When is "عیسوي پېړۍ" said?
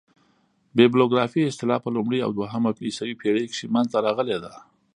2.87-3.45